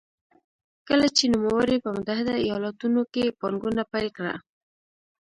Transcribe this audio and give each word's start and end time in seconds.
کله 0.87 1.07
چې 1.17 1.23
نوموړي 1.33 1.77
په 1.85 1.89
متحده 1.97 2.35
ایالتونو 2.45 3.01
کې 3.13 3.35
پانګونه 3.39 3.83
پیل 3.91 4.07
کړه. 4.17 4.35